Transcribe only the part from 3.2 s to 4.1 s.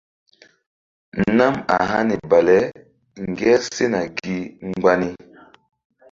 ŋger sena